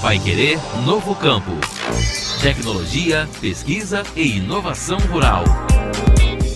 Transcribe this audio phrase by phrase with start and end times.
[0.00, 1.50] Vai Querer Novo Campo.
[2.40, 5.44] Tecnologia, pesquisa e inovação rural.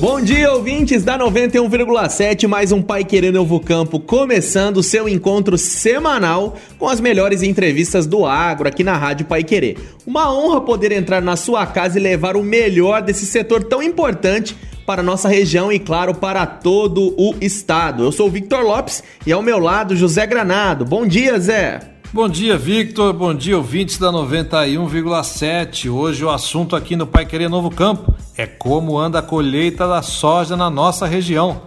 [0.00, 5.58] Bom dia, ouvintes da 91,7, mais um Pai Querer Novo Campo, começando o seu encontro
[5.58, 9.76] semanal com as melhores entrevistas do agro aqui na Rádio Pai Querer.
[10.06, 14.56] Uma honra poder entrar na sua casa e levar o melhor desse setor tão importante
[14.86, 18.04] para nossa região e, claro, para todo o estado.
[18.04, 20.86] Eu sou o Victor Lopes e ao meu lado José Granado.
[20.86, 21.93] Bom dia, Zé!
[22.14, 23.12] Bom dia, Victor.
[23.12, 25.90] Bom dia, ouvintes da 91,7.
[25.90, 30.00] Hoje o assunto aqui no Pai Querer Novo Campo é como anda a colheita da
[30.00, 31.62] soja na nossa região.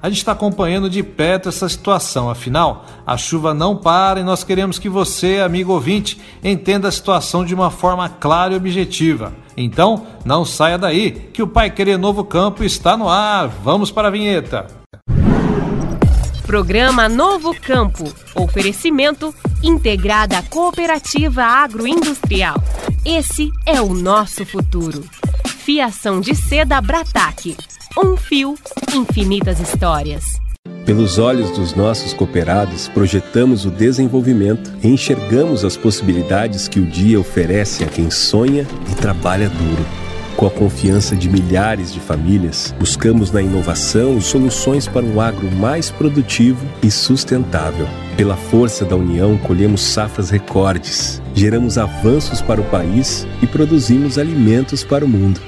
[0.00, 4.44] A gente está acompanhando de perto essa situação, afinal, a chuva não para e nós
[4.44, 9.32] queremos que você, amigo ouvinte, entenda a situação de uma forma clara e objetiva.
[9.56, 13.48] Então, não saia daí, que o Pai Querer Novo Campo está no ar.
[13.48, 14.68] Vamos para a vinheta.
[16.46, 18.04] Programa Novo Campo.
[18.36, 22.62] Oferecimento Integrada Cooperativa Agroindustrial.
[23.04, 25.04] Esse é o nosso futuro.
[25.46, 27.56] Fiação de seda Brataque.
[27.98, 28.56] Um fio,
[28.94, 30.24] infinitas histórias.
[30.86, 37.18] Pelos olhos dos nossos cooperados, projetamos o desenvolvimento e enxergamos as possibilidades que o dia
[37.18, 39.84] oferece a quem sonha e trabalha duro.
[40.36, 45.90] Com a confiança de milhares de famílias, buscamos na inovação soluções para um agro mais
[45.90, 47.88] produtivo e sustentável.
[48.18, 54.82] Pela força da união, colhemos safras recordes, geramos avanços para o país e produzimos alimentos
[54.82, 55.40] para o mundo.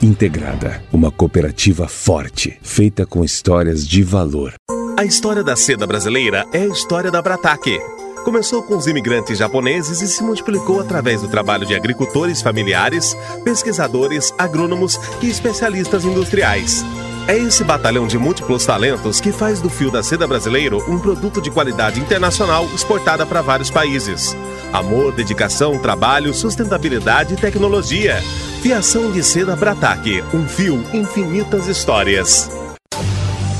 [0.00, 4.54] Integrada, uma cooperativa forte, feita com histórias de valor.
[4.96, 7.76] A história da seda brasileira é a história da Brataque
[8.24, 14.32] Começou com os imigrantes japoneses e se multiplicou através do trabalho de agricultores familiares, pesquisadores,
[14.38, 16.84] agrônomos e especialistas industriais.
[17.28, 21.40] É esse batalhão de múltiplos talentos que faz do fio da seda brasileiro um produto
[21.40, 24.36] de qualidade internacional exportada para vários países.
[24.72, 28.20] Amor, dedicação, trabalho, sustentabilidade e tecnologia.
[28.60, 32.50] Fiação de seda Brataque, um fio, infinitas histórias.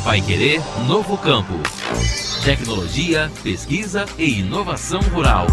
[0.04, 1.54] Vai querer novo campo
[2.44, 5.46] tecnologia, pesquisa e inovação rural.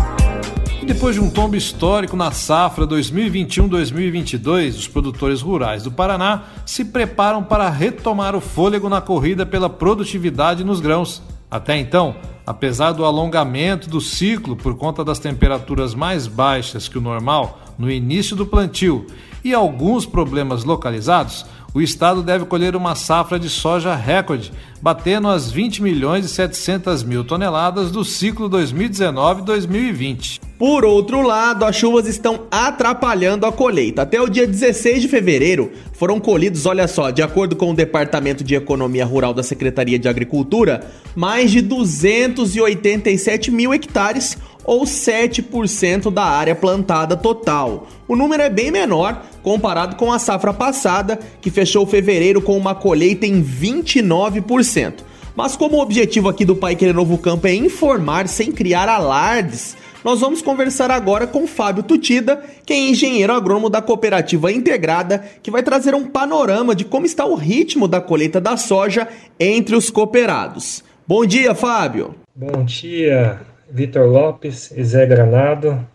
[0.89, 7.44] Depois de um tombo histórico na safra 2021-2022, os produtores rurais do Paraná se preparam
[7.44, 11.22] para retomar o fôlego na corrida pela produtividade nos grãos.
[11.49, 17.01] Até então, apesar do alongamento do ciclo por conta das temperaturas mais baixas que o
[17.01, 19.05] normal no início do plantio
[19.44, 25.52] e alguns problemas localizados, o estado deve colher uma safra de soja recorde, batendo as
[25.52, 30.40] 20 milhões e 700 mil toneladas do ciclo 2019-2020.
[30.58, 34.02] Por outro lado, as chuvas estão atrapalhando a colheita.
[34.02, 38.44] Até o dia 16 de fevereiro foram colhidos, olha só, de acordo com o Departamento
[38.44, 40.85] de Economia Rural da Secretaria de Agricultura,
[41.16, 44.38] mais de 287 mil hectares
[44.69, 47.88] ou 7% da área plantada total.
[48.07, 52.75] O número é bem menor comparado com a safra passada, que fechou fevereiro com uma
[52.75, 55.00] colheita em 29%.
[55.35, 59.75] Mas como o objetivo aqui do Pai Querer Novo Campo é informar sem criar alardes,
[60.03, 65.50] nós vamos conversar agora com Fábio Tutida, que é engenheiro agrônomo da Cooperativa Integrada, que
[65.50, 69.08] vai trazer um panorama de como está o ritmo da colheita da soja
[69.40, 70.84] entre os cooperados.
[71.08, 72.13] Bom dia, Fábio!
[72.35, 73.41] Bom dia,
[73.72, 75.85] Vitor Lopes e Zé Granado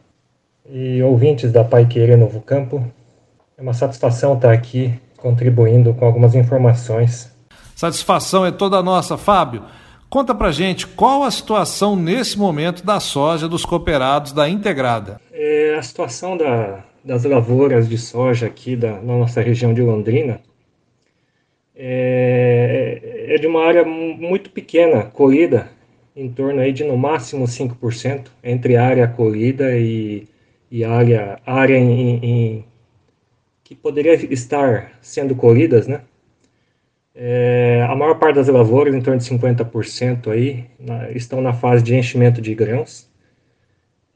[0.69, 2.85] e ouvintes da Pai Querer Novo Campo.
[3.57, 7.33] É uma satisfação estar aqui contribuindo com algumas informações.
[7.75, 9.63] Satisfação é toda nossa, Fábio.
[10.09, 15.21] Conta pra gente qual a situação nesse momento da soja dos cooperados da Integrada.
[15.33, 20.41] É, a situação da, das lavouras de soja aqui da, na nossa região de Londrina
[21.75, 25.69] é, é de uma área muito pequena, colhida,
[26.17, 30.29] em torno aí de no máximo 5% entre área colhida e,
[30.71, 32.65] e área, área em, em,
[33.65, 36.03] que poderia estar sendo colhidas, né?
[37.17, 41.83] É, a maior parte das lavouras, em torno de 50% aí, na, estão na fase
[41.83, 43.09] de enchimento de grãos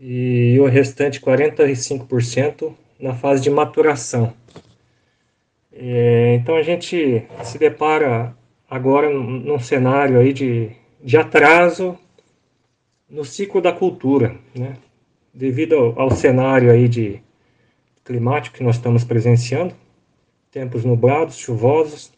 [0.00, 4.32] e o restante 45% na fase de maturação.
[5.72, 8.34] É, então a gente se depara
[8.68, 10.70] agora num cenário aí de
[11.02, 11.98] de atraso
[13.08, 14.76] no ciclo da cultura, né?
[15.32, 17.22] devido ao, ao cenário aí de
[18.04, 19.74] climático que nós estamos presenciando,
[20.50, 22.12] tempos nublados, chuvosos,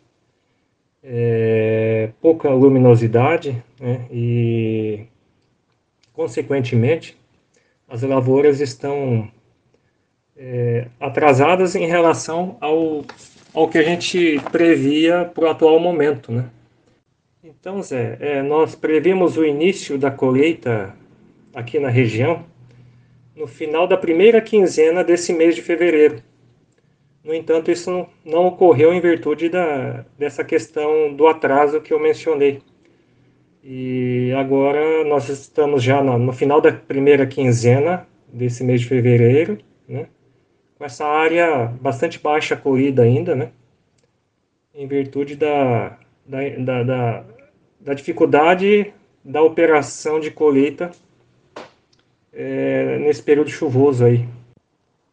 [1.03, 4.07] é, pouca luminosidade né?
[4.11, 5.07] e,
[6.13, 7.17] consequentemente,
[7.89, 9.29] as lavouras estão
[10.37, 13.05] é, atrasadas em relação ao,
[13.53, 16.49] ao que a gente previa para o atual momento, né?
[17.43, 20.95] Então, Zé, é, nós previmos o início da colheita
[21.55, 22.45] aqui na região
[23.35, 26.23] no final da primeira quinzena desse mês de fevereiro.
[27.25, 31.99] No entanto, isso não, não ocorreu em virtude da, dessa questão do atraso que eu
[31.99, 32.61] mencionei.
[33.65, 39.57] E agora nós estamos já no, no final da primeira quinzena desse mês de fevereiro,
[39.89, 40.09] né?
[40.77, 43.51] com essa área bastante baixa colhida ainda, né?
[44.75, 45.99] em virtude da,
[46.31, 47.25] da, da, da,
[47.81, 48.95] da dificuldade
[49.25, 50.93] da operação de colheita
[52.33, 54.29] é, nesse período chuvoso aí.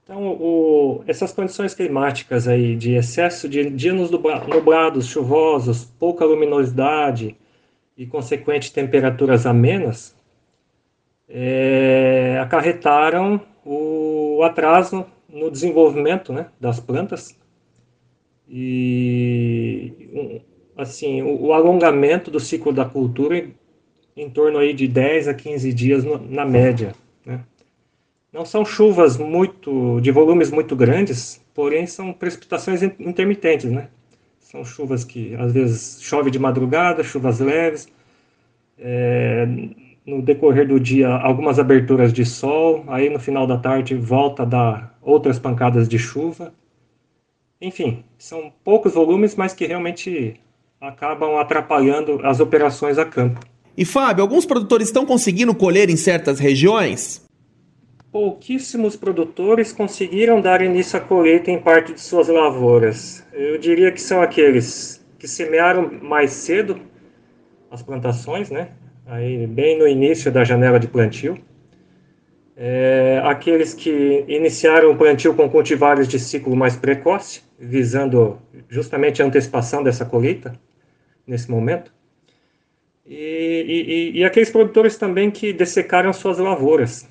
[0.04, 4.10] Então, o, essas condições climáticas aí de excesso de dias
[4.48, 7.36] nublados, chuvosos, pouca luminosidade
[7.98, 10.16] e consequente temperaturas amenas
[11.28, 17.38] é, acarretaram o atraso no desenvolvimento né, das plantas
[18.48, 20.46] e
[20.78, 23.54] assim o, o, alongamento do ciclo da cultura em,
[24.16, 26.94] em, torno aí de 10 a 15 dias no, na média.
[27.26, 27.42] Né?
[28.32, 33.90] Não são chuvas muito de volumes muito grandes, porém são precipitações intermitentes, né?
[34.40, 37.90] São chuvas que às vezes chove de madrugada, chuvas leves.
[38.80, 39.46] É,
[40.06, 44.46] no decorrer do dia, algumas aberturas de sol, aí no final da tarde volta a
[44.46, 46.54] dar outras pancadas de chuva.
[47.60, 50.40] Enfim, são poucos volumes, mas que realmente
[50.80, 53.40] acabam atrapalhando as operações a campo.
[53.76, 57.26] E Fábio, alguns produtores estão conseguindo colher em certas regiões?
[58.12, 63.24] Pouquíssimos produtores conseguiram dar início à colheita em parte de suas lavouras.
[63.34, 66.80] Eu diria que são aqueles que semearam mais cedo
[67.70, 68.70] as plantações, né?
[69.06, 71.38] Aí bem no início da janela de plantio.
[72.56, 78.40] É, aqueles que iniciaram o plantio com cultivares de ciclo mais precoce, visando
[78.70, 80.54] justamente a antecipação dessa colheita
[81.28, 81.94] nesse momento.
[83.06, 87.08] E, e, e aqueles produtores também que dessecaram suas lavouras,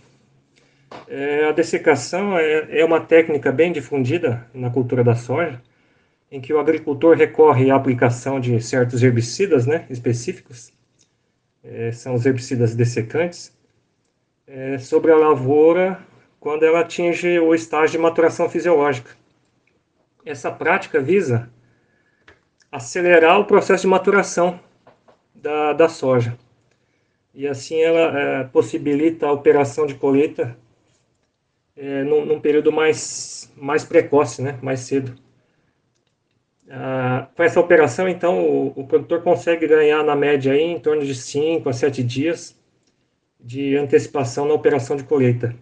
[1.09, 5.61] é, a dessecação é, é uma técnica bem difundida na cultura da soja,
[6.31, 10.73] em que o agricultor recorre à aplicação de certos herbicidas né, específicos,
[11.63, 13.57] é, são os herbicidas dessecantes,
[14.47, 15.99] é, sobre a lavoura
[16.39, 19.11] quando ela atinge o estágio de maturação fisiológica.
[20.25, 21.51] Essa prática visa
[22.77, 24.61] acelerar o processo de maturação
[25.35, 26.37] da, da soja.
[27.35, 30.57] E assim ela é, possibilita a operação de colheita
[31.75, 35.15] é, num, num, período mais, mais precoce, né, mais cedo.
[36.69, 41.05] Ah, com essa operação, então, o, o, produtor consegue ganhar na média aí, em torno
[41.05, 42.59] de 5 a 7 dias
[43.39, 45.55] de antecipação na operação de colheita.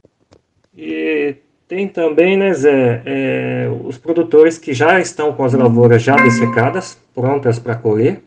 [1.67, 6.99] Tem também, né, Zé, é, os produtores que já estão com as lavouras já dessecadas,
[7.15, 8.23] prontas para colher,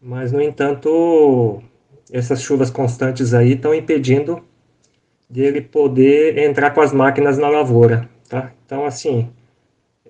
[0.00, 1.62] mas, no entanto,
[2.12, 4.42] essas chuvas constantes aí estão impedindo
[5.30, 8.52] dele poder entrar com as máquinas na lavoura, tá?
[8.66, 9.30] Então, assim,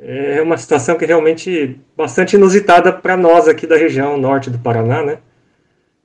[0.01, 4.59] é uma situação que é realmente bastante inusitada para nós aqui da região norte do
[4.59, 5.19] Paraná, né?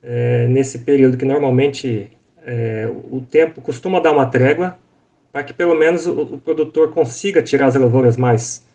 [0.04, 2.12] É, nesse período que normalmente
[2.46, 4.78] é, o tempo costuma dar uma trégua
[5.38, 8.66] para que pelo menos o, o, produtor consiga tirar as lavouras mais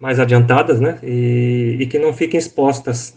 [0.00, 0.98] mais adiantadas, né?
[1.02, 3.14] E, e que não fiquem expostas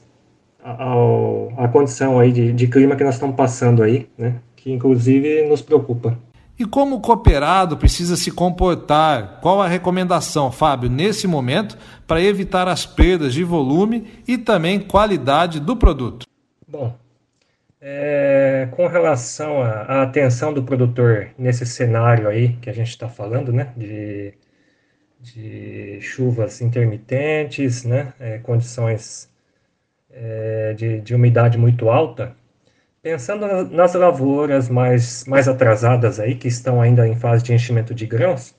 [0.62, 4.36] à condição aí de, de clima que nós estamos passando aí, né?
[4.54, 6.20] Que inclusive nos preocupa.
[6.60, 9.40] E como o cooperado precisa se comportar?
[9.42, 15.62] Qual a recomendação, Fábio, nesse momento, para evitar as perdas de volume e também qualidade
[15.62, 16.26] do produto?
[16.68, 16.94] Bom,
[17.80, 23.54] é, com relação à, atenção do produtor nesse cenário aí que a gente está falando,
[23.54, 24.34] né, de,
[25.20, 29.30] de, chuvas intermitentes, né, é, condições
[30.12, 32.36] é, de, de umidade muito alta,
[33.08, 38.06] Pensando nas lavouras mais, mais atrasadas aí, que estão ainda em fase de enchimento de
[38.06, 38.54] grãos,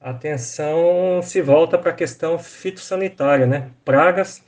[0.00, 3.70] a atenção se volta para a questão fitossanitária, né?
[3.84, 4.42] Pragas,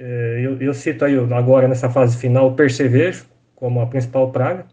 [0.00, 3.26] é, eu, eu, cito aí agora nessa fase final o percevejo
[3.56, 4.64] como a principal praga.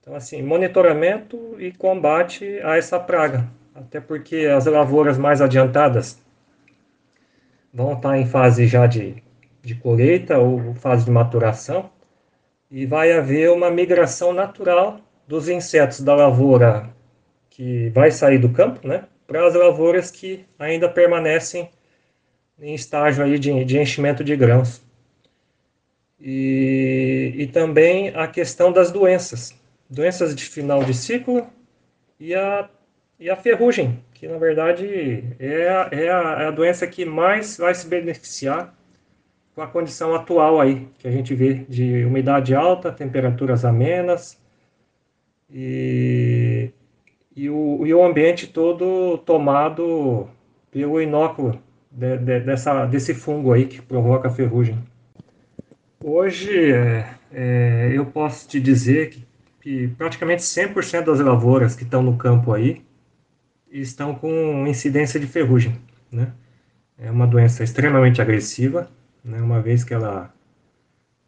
[0.00, 6.18] Então, assim, monitoramento e combate a essa praga, até porque as lavouras mais adiantadas
[7.72, 9.22] vão estar em fase já de,
[9.60, 11.90] de colheita ou fase de maturação,
[12.70, 14.98] e vai haver uma migração natural
[15.28, 16.88] dos insetos da lavoura
[17.50, 21.70] que vai sair do campo, né, para as lavouras que ainda permanecem
[22.62, 24.80] em estágio aí de, de enchimento de grãos.
[26.20, 29.52] E, e também a questão das doenças,
[29.90, 31.48] doenças de final de ciclo
[32.20, 32.70] e a,
[33.18, 37.58] e a ferrugem, que na verdade é a, é a, é a doença que mais
[37.58, 38.72] vai se beneficiar
[39.52, 44.40] com a condição atual aí, que a gente vê de umidade alta, temperaturas amenas
[45.50, 46.70] e,
[47.50, 50.28] o, e o ambiente todo tomado
[50.70, 51.60] pelo inóculo
[51.92, 54.78] de, de, dessa, desse fungo aí que provoca a ferrugem.
[56.02, 59.26] Hoje, é, é, eu posso te dizer que,
[59.60, 62.82] que praticamente 100% das lavouras que estão no campo aí
[63.70, 65.78] estão com incidência de ferrugem,
[66.10, 66.32] né?
[66.98, 68.88] É uma doença extremamente agressiva,
[69.24, 69.40] né?
[69.40, 70.32] Uma vez que ela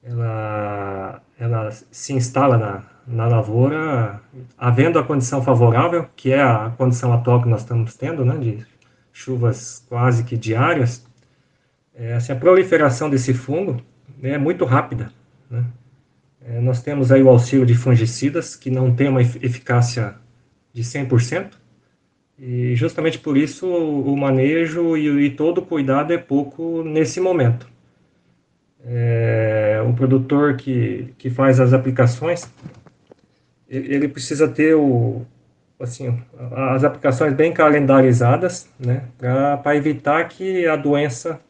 [0.04, 4.20] ela, ela se instala na, na lavoura,
[4.58, 8.66] havendo a condição favorável, que é a condição atual que nós estamos tendo, né, de
[9.14, 11.06] chuvas quase que diárias,
[11.94, 13.80] é, assim, a proliferação desse fungo
[14.20, 15.10] é muito rápida.
[15.48, 15.64] Né?
[16.44, 20.16] É, nós temos aí o auxílio de fungicidas, que não tem uma eficácia
[20.72, 21.52] de 100%,
[22.36, 27.68] e justamente por isso o manejo e, e todo o cuidado é pouco nesse momento.
[28.84, 32.50] É, o produtor que, que faz as aplicações,
[33.68, 35.24] ele precisa ter o,
[35.78, 41.40] assim, as aplicações bem calendarizadas, né, para evitar que a doença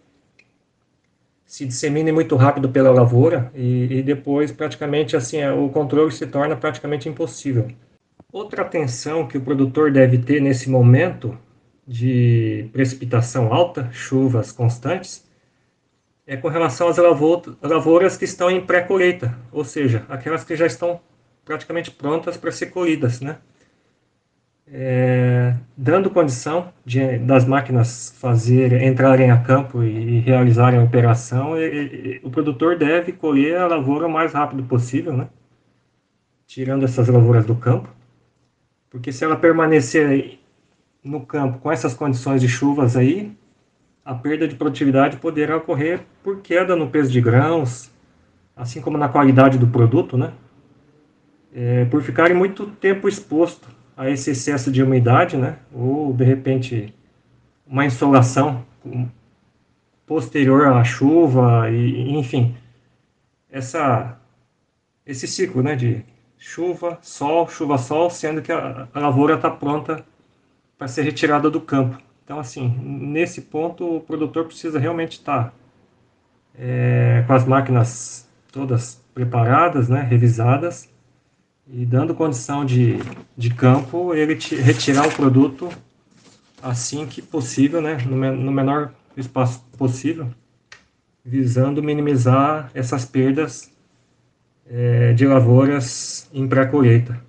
[1.45, 6.26] se dissemine muito rápido pela lavoura e, e depois praticamente assim é, o controle se
[6.26, 7.69] torna praticamente impossível.
[8.33, 11.38] Outra atenção que o produtor deve ter nesse momento
[11.87, 15.25] de precipitação alta, chuvas constantes,
[16.26, 20.99] é com relação às lavouras que estão em pré-colheita, ou seja, aquelas que já estão
[21.45, 23.37] praticamente prontas para ser colhidas, né?
[24.66, 31.56] É, dando condição de, das máquinas fazer, entrarem a campo e, e realizarem a operação,
[31.56, 35.28] e, e, o produtor deve colher a lavoura o mais rápido possível, né?
[36.47, 37.88] tirando essas lavouras do campo,
[38.88, 40.38] porque se ela permanecer
[41.02, 43.37] no campo com essas condições de chuvas aí,
[44.04, 47.90] a perda de produtividade poderá ocorrer por queda no peso de grãos,
[48.56, 50.33] assim como na qualidade do produto, né?
[51.52, 55.58] É, por ficarem muito tempo exposto a esse excesso de umidade, né?
[55.72, 56.94] Ou de repente
[57.66, 58.64] uma insolação
[60.06, 62.54] posterior à chuva e enfim,
[63.50, 64.18] essa
[65.06, 66.02] esse ciclo, né, de
[66.38, 70.04] chuva, sol, chuva, sol, sendo que a, a lavoura está pronta
[70.78, 71.98] para ser retirada do campo.
[72.24, 75.52] Então, assim, nesse ponto, o produtor precisa realmente estar
[76.58, 80.88] é, com as máquinas todas preparadas, né, revisadas,
[81.73, 82.99] e dando condição de,
[83.37, 85.71] de campo, ele retirar o produto
[86.62, 90.28] assim que possível, né, no, no menor espaço possível,
[91.25, 93.71] visando minimizar essas perdas
[94.66, 97.21] é, de lavouras em pré-colheita.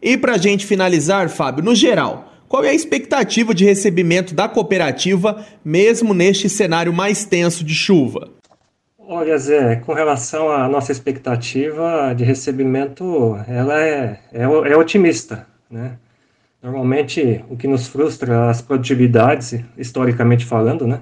[0.00, 4.48] E para a gente finalizar, Fábio, no geral, qual é a expectativa de recebimento da
[4.48, 8.30] cooperativa, mesmo neste cenário mais tenso de chuva?
[9.10, 15.96] Olha, Zé, com relação à nossa expectativa de recebimento, ela é, é, é otimista, né?
[16.62, 21.00] Normalmente, o que nos frustra as produtividades, historicamente falando, né,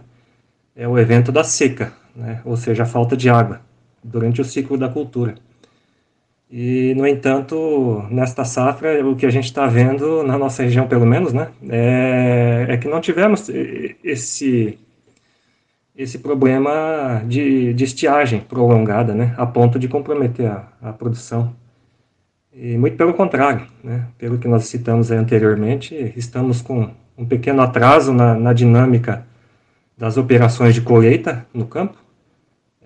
[0.76, 3.60] é o evento da seca, né, ou seja, a falta de água
[4.04, 5.34] durante o ciclo da cultura.
[6.48, 11.06] E, no entanto, nesta safra, o que a gente está vendo, na nossa região pelo
[11.06, 13.50] menos, né, é, é que não tivemos
[14.04, 14.78] esse,
[15.96, 21.54] esse problema de, de estiagem prolongada, né, a ponto de comprometer a, a produção.
[22.52, 28.12] E muito pelo contrário, né, pelo que nós citamos anteriormente, estamos com um pequeno atraso
[28.12, 29.26] na, na dinâmica
[29.96, 31.96] das operações de colheita no campo,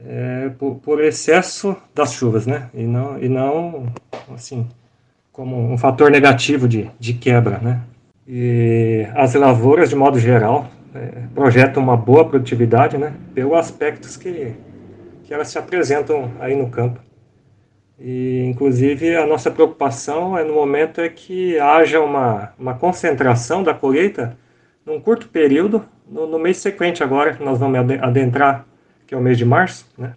[0.07, 2.71] é, por, por, excesso das chuvas, né?
[2.73, 3.87] E não, e não
[4.33, 4.67] assim,
[5.33, 7.81] como um fator negativo de, de quebra, né?
[8.27, 13.15] E as lavouras, de modo geral, é, projetam uma boa produtividade, né?
[13.35, 14.55] Pelos aspectos que,
[15.25, 17.01] que elas se apresentam aí no campo.
[17.99, 23.75] E, inclusive, a nossa preocupação é no momento é que haja uma, uma concentração da
[23.75, 24.37] colheita
[24.85, 28.67] num curto período, no, no mês sequente agora, que nós vamos adentrar
[29.07, 30.15] que é o mês de março, né?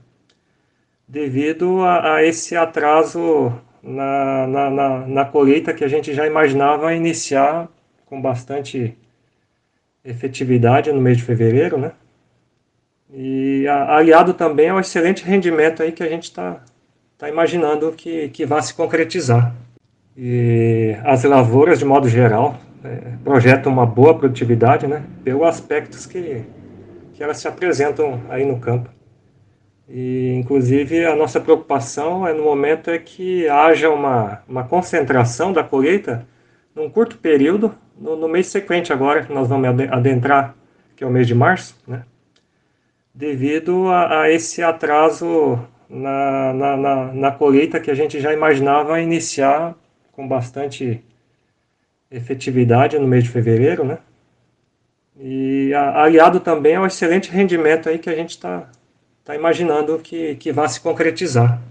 [1.07, 3.51] devido a, a esse atraso
[3.81, 7.67] na, na, na, na, colheita que a gente já imaginava iniciar
[8.05, 8.95] com bastante
[10.03, 11.91] efetividade no mês de fevereiro, né?
[13.11, 16.63] E a, aliado também ao excelente rendimento aí que a gente está
[17.17, 19.53] tá imaginando que, que vai se concretizar.
[20.15, 25.03] E as lavouras, de modo geral, é, projetam uma boa produtividade, né?
[25.23, 26.43] Pelos aspectos que
[27.13, 28.89] que elas se apresentam aí no campo.
[29.87, 35.63] E, inclusive, a nossa preocupação é no momento é que haja uma, uma concentração da
[35.63, 36.25] colheita
[36.75, 40.55] num curto período, no, no mês sequente agora, que nós vamos adentrar,
[40.95, 42.03] que é o mês de março, né?
[43.13, 45.59] devido a, a esse atraso
[45.89, 49.75] na, na, na, na colheita que a gente já imaginava iniciar
[50.11, 51.03] com bastante
[52.09, 53.99] efetividade no mês de fevereiro, né?
[55.19, 58.67] E aliado também ao excelente rendimento aí que a gente está
[59.23, 61.61] tá imaginando que, que vai se concretizar.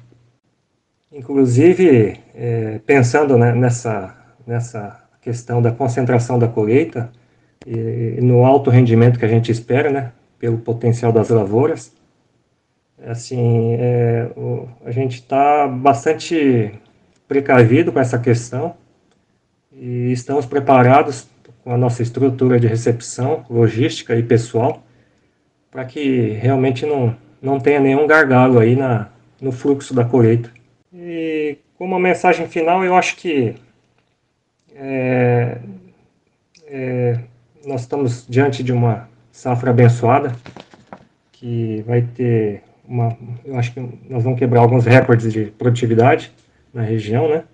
[1.11, 7.11] Inclusive, é, pensando né, nessa, nessa questão da concentração da colheita
[7.67, 11.95] e, no alto rendimento que a gente espera, né, pelo potencial das lavouras,
[13.07, 16.75] assim, é, o, a gente está bastante
[17.26, 18.75] precavido com essa questão
[19.73, 21.29] e estamos preparados
[21.64, 24.83] com a nossa estrutura de recepção, logística e pessoal
[25.71, 29.09] para que realmente não, não tenha nenhum gargalo aí na,
[29.41, 30.50] no fluxo da colheita.
[30.93, 33.55] E como mensagem final, eu acho que
[34.75, 35.59] é,
[36.67, 37.19] é,
[37.67, 40.35] nós estamos diante de uma safra abençoada
[41.33, 46.33] que vai ter uma, eu acho que nós vamos quebrar alguns recordes de produtividade
[46.73, 47.45] na região, né?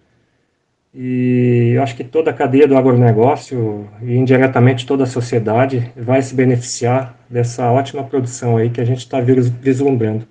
[0.94, 6.20] E eu acho que toda a cadeia do agronegócio e indiretamente toda a sociedade vai
[6.22, 10.26] se beneficiar dessa ótima produção aí que a gente está vislumbrando.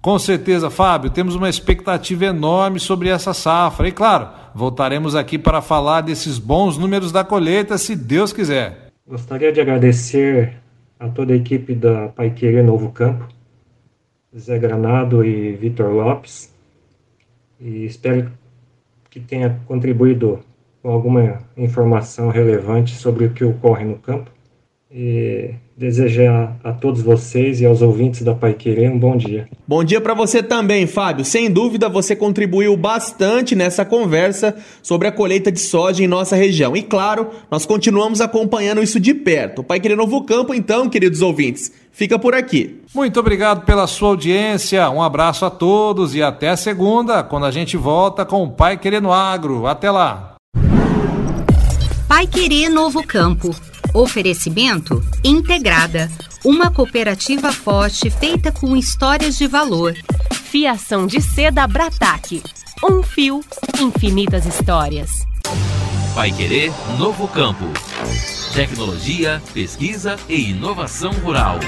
[0.00, 3.88] Com certeza, Fábio, temos uma expectativa enorme sobre essa safra.
[3.88, 8.92] E claro, voltaremos aqui para falar desses bons números da colheita, se Deus quiser.
[9.06, 10.56] Gostaria de agradecer
[10.98, 13.28] a toda a equipe da Paiqueira Novo Campo,
[14.36, 16.52] Zé Granado e Vitor Lopes.
[17.60, 18.30] E espero
[19.10, 20.40] que tenha contribuído
[20.82, 24.30] com alguma informação relevante sobre o que ocorre no campo.
[24.96, 29.48] E desejar a todos vocês e aos ouvintes da Pai Querer um bom dia.
[29.66, 31.24] Bom dia para você também, Fábio.
[31.24, 36.76] Sem dúvida, você contribuiu bastante nessa conversa sobre a colheita de soja em nossa região.
[36.76, 39.62] E claro, nós continuamos acompanhando isso de perto.
[39.62, 42.80] O Pai Querer Novo Campo, então, queridos ouvintes, fica por aqui.
[42.94, 44.88] Muito obrigado pela sua audiência.
[44.90, 48.76] Um abraço a todos e até a segunda, quando a gente volta com o Pai
[48.76, 49.66] Querer no Agro.
[49.66, 50.36] Até lá.
[52.06, 53.50] Pai Querer Novo Campo
[53.94, 56.10] Oferecimento Integrada,
[56.44, 59.94] uma cooperativa forte feita com histórias de valor.
[60.32, 62.42] Fiação de seda Brataque.
[62.82, 63.40] Um fio,
[63.80, 65.24] infinitas histórias.
[66.12, 67.66] Vai querer novo campo.
[68.52, 71.60] Tecnologia, pesquisa e inovação rural.